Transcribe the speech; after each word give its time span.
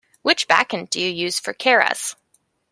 Which 0.23 0.47
backend 0.47 0.89
do 0.89 0.99
you 0.99 1.11
use 1.11 1.39
for 1.39 1.53
Keras? 1.53 2.15